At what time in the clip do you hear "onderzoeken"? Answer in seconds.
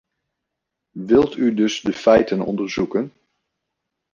2.41-3.11